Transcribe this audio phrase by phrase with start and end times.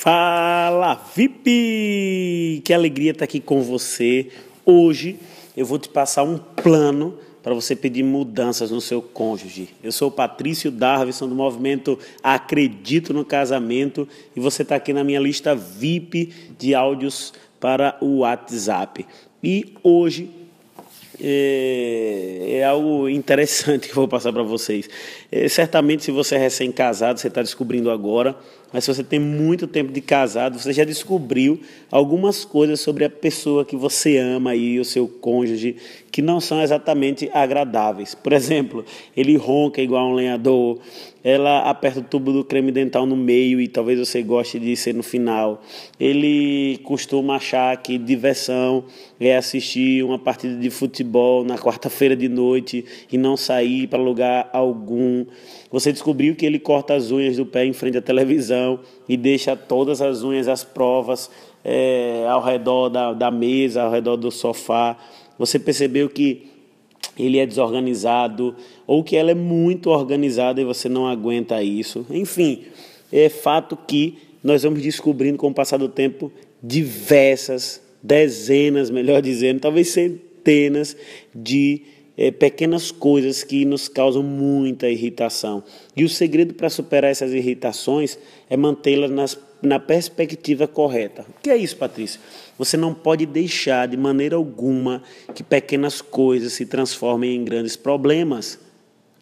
[0.00, 2.62] Fala VIP!
[2.64, 4.28] Que alegria estar aqui com você.
[4.64, 5.16] Hoje
[5.56, 9.70] eu vou te passar um plano para você pedir mudanças no seu cônjuge.
[9.82, 14.06] Eu sou o Patrício Darvison do movimento Acredito no Casamento
[14.36, 19.04] e você está aqui na minha lista VIP de áudios para o WhatsApp.
[19.42, 20.30] E hoje
[21.20, 24.88] é, é, algo interessante que eu vou passar para vocês.
[25.30, 28.36] É, certamente, se você é recém-casado, você está descobrindo agora,
[28.72, 33.10] mas se você tem muito tempo de casado, você já descobriu algumas coisas sobre a
[33.10, 35.76] pessoa que você ama e o seu cônjuge
[36.10, 38.14] que não são exatamente agradáveis.
[38.14, 38.84] Por exemplo,
[39.16, 40.78] ele ronca igual um lenhador,
[41.24, 44.94] ela aperta o tubo do creme dental no meio e talvez você goste de ser
[44.94, 45.62] no final.
[45.98, 48.84] Ele costuma achar que diversão
[49.18, 54.48] é assistir uma partida de futebol na quarta-feira de noite e não sair para lugar
[54.52, 55.26] algum.
[55.70, 58.57] Você descobriu que ele corta as unhas do pé em frente à televisão
[59.08, 61.30] e deixa todas as unhas às provas
[61.64, 64.96] é, ao redor da, da mesa, ao redor do sofá.
[65.38, 66.46] Você percebeu que
[67.18, 68.54] ele é desorganizado
[68.86, 72.06] ou que ela é muito organizada e você não aguenta isso.
[72.10, 72.62] Enfim,
[73.12, 76.30] é fato que nós vamos descobrindo com o passar do tempo
[76.62, 80.96] diversas, dezenas, melhor dizendo, talvez centenas
[81.34, 81.82] de
[82.18, 85.62] é, pequenas coisas que nos causam muita irritação.
[85.96, 88.18] E o segredo para superar essas irritações
[88.50, 91.22] é mantê-las na perspectiva correta.
[91.22, 92.20] O que é isso, Patrícia?
[92.58, 95.02] Você não pode deixar de maneira alguma
[95.32, 98.58] que pequenas coisas se transformem em grandes problemas.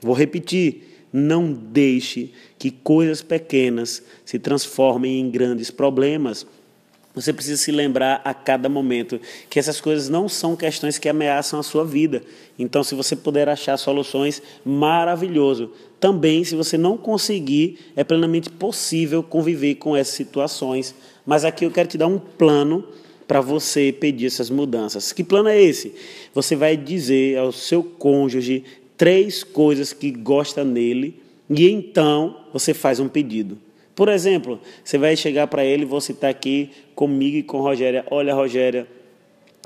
[0.01, 0.95] Vou repetir.
[1.13, 6.47] Não deixe que coisas pequenas se transformem em grandes problemas.
[7.17, 11.59] Você precisa se lembrar a cada momento que essas coisas não são questões que ameaçam
[11.59, 12.23] a sua vida.
[12.59, 15.73] Então, se você puder achar soluções, maravilhoso.
[15.99, 20.95] Também, se você não conseguir, é plenamente possível conviver com essas situações.
[21.25, 22.85] Mas aqui eu quero te dar um plano
[23.27, 25.11] para você pedir essas mudanças.
[25.11, 25.95] Que plano é esse?
[26.35, 28.63] Você vai dizer ao seu cônjuge
[28.95, 31.19] três coisas que gosta nele
[31.49, 33.57] e então você faz um pedido.
[33.97, 38.05] Por exemplo, você vai chegar para ele, vou citar aqui comigo e com Rogéria.
[38.11, 38.87] Olha, Rogéria,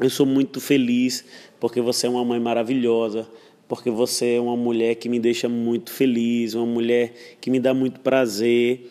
[0.00, 1.24] eu sou muito feliz
[1.58, 3.28] porque você é uma mãe maravilhosa,
[3.68, 7.74] porque você é uma mulher que me deixa muito feliz, uma mulher que me dá
[7.74, 8.88] muito prazer.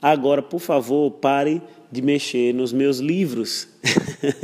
[0.00, 3.68] Agora, por favor, pare de mexer nos meus livros.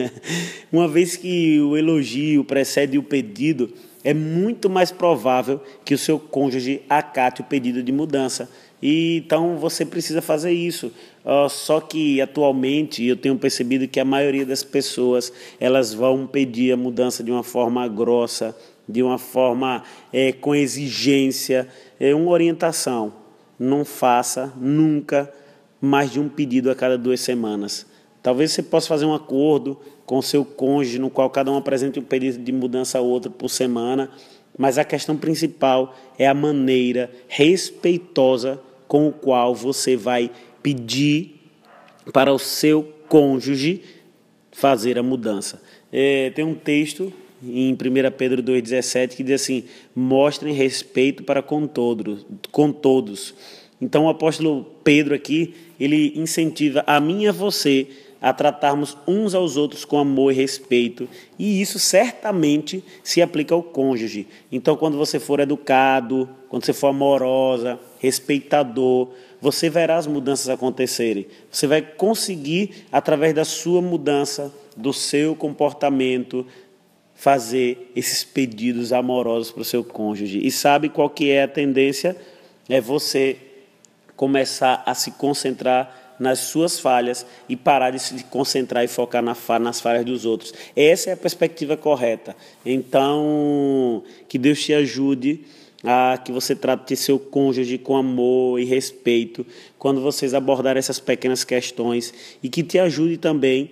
[0.73, 3.71] uma vez que o elogio precede o pedido,
[4.03, 8.49] é muito mais provável que o seu cônjuge acate o pedido de mudança.
[8.83, 10.93] E, então você precisa fazer isso.
[11.25, 16.73] Uh, só que atualmente eu tenho percebido que a maioria das pessoas elas vão pedir
[16.73, 18.57] a mudança de uma forma grossa,
[18.89, 21.69] de uma forma é, com exigência,
[22.01, 23.13] é uma orientação.
[23.59, 25.33] Não faça nunca
[25.81, 27.87] mais de um pedido a cada duas semanas.
[28.23, 32.03] Talvez você possa fazer um acordo com seu cônjuge, no qual cada um apresente um
[32.03, 34.11] pedido de mudança a outro por semana,
[34.57, 40.31] mas a questão principal é a maneira respeitosa com o qual você vai
[40.63, 41.41] pedir
[42.13, 43.83] para o seu cônjuge
[44.53, 45.63] fazer a mudança.
[45.93, 47.77] É, tem um texto em 1
[48.17, 49.65] Pedro 2,17 que diz assim:
[49.95, 53.35] mostrem respeito para com todos, com todos.
[53.81, 57.87] Então o apóstolo Pedro aqui, ele incentiva a mim e a você
[58.21, 61.09] a tratarmos uns aos outros com amor e respeito,
[61.39, 64.27] e isso certamente se aplica ao cônjuge.
[64.51, 69.09] Então, quando você for educado, quando você for amorosa, respeitador,
[69.41, 71.27] você verá as mudanças acontecerem.
[71.51, 76.45] Você vai conseguir, através da sua mudança, do seu comportamento,
[77.15, 80.41] fazer esses pedidos amorosos para o seu cônjuge.
[80.45, 82.17] E sabe qual que é a tendência?
[82.69, 83.37] É você
[84.17, 89.37] começar a se concentrar nas suas falhas e parar de se concentrar e focar na,
[89.59, 90.53] nas falhas dos outros.
[90.75, 92.37] Essa é a perspectiva correta.
[92.65, 95.45] Então, que Deus te ajude
[95.85, 99.47] a que você trate seu cônjuge com amor e respeito
[99.79, 102.13] quando vocês abordarem essas pequenas questões
[102.43, 103.71] e que te ajude também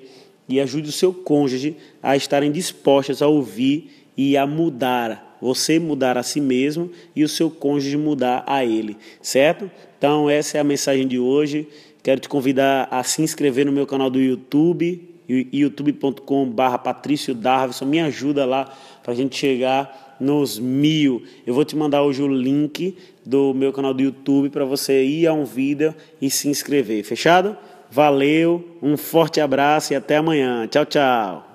[0.49, 5.37] e ajude o seu cônjuge a estarem dispostos a ouvir e a mudar.
[5.41, 9.71] Você mudar a si mesmo e o seu cônjuge mudar a ele, certo?
[9.99, 11.69] Então, essa é a mensagem de hoje.
[12.06, 17.85] Quero te convidar a se inscrever no meu canal do YouTube, youtube.com.br Patrício Darvison.
[17.85, 18.73] Me ajuda lá
[19.03, 21.25] para a gente chegar nos mil.
[21.44, 25.26] Eu vou te mandar hoje o link do meu canal do YouTube para você ir
[25.26, 25.93] a um vídeo
[26.23, 27.03] e se inscrever.
[27.03, 27.56] Fechado?
[27.91, 30.69] Valeu, um forte abraço e até amanhã.
[30.69, 31.46] Tchau, tchau.